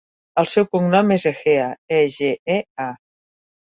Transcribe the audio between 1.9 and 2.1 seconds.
e,